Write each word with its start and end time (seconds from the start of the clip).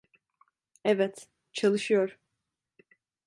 Evet, 0.83 1.27
çalışıyor. 1.53 2.19